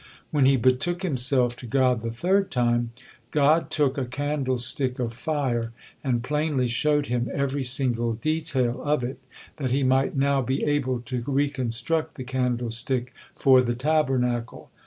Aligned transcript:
When 0.31 0.47
he 0.47 0.57
betook 0.57 1.03
himself 1.03 1.55
to 1.57 1.67
God 1.67 2.01
the 2.01 2.09
third 2.09 2.49
time, 2.49 2.89
God 3.29 3.69
took 3.69 3.99
a 3.99 4.05
candlestick 4.05 4.97
of 4.97 5.13
fire 5.13 5.73
and 6.03 6.23
plainly 6.23 6.67
showed 6.67 7.05
him 7.05 7.29
every 7.31 7.63
single 7.63 8.13
detail 8.13 8.81
of 8.83 9.03
it, 9.03 9.19
that 9.57 9.69
he 9.69 9.83
might 9.83 10.17
now 10.17 10.41
be 10.41 10.63
able 10.63 11.01
to 11.01 11.21
reconstruct 11.27 12.15
the 12.15 12.23
candlestick 12.23 13.13
for 13.35 13.61
the 13.61 13.75
Tabernacle. 13.75 14.71